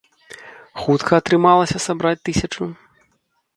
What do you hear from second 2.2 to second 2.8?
тысячу?